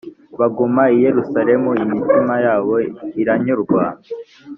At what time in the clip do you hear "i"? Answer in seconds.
0.95-0.97